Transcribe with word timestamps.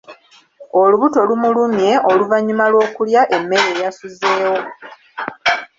Olubuto 0.81 1.19
lumulumye 1.29 1.91
oluvannyuma 2.11 2.65
lwokulya 2.71 3.21
emmere 3.35 3.67
eyasuzeewo 3.73 4.59